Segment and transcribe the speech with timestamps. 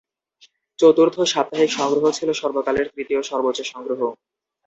[0.79, 4.01] চতুর্থ সপ্তাহের সংগ্রহ ছিল সর্বকালের তৃতীয় সর্বোচ্চ সংগ্রহ।